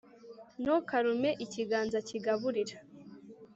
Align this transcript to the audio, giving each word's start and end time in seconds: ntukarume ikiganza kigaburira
ntukarume 0.61 1.29
ikiganza 1.45 1.97
kigaburira 2.07 2.75